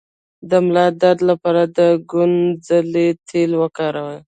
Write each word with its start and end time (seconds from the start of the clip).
د 0.49 0.51
ملا 0.65 0.87
درد 1.01 1.19
لپاره 1.29 1.61
د 1.77 1.79
کونځلې 2.09 3.07
تېل 3.29 3.51
وکاروئ 3.61 4.19